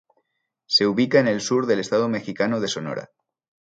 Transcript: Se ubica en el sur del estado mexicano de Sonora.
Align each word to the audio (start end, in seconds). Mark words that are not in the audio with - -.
Se 0.65 0.87
ubica 0.87 1.19
en 1.19 1.27
el 1.27 1.41
sur 1.41 1.67
del 1.67 1.77
estado 1.79 2.09
mexicano 2.09 2.59
de 2.59 2.67
Sonora. 2.67 3.11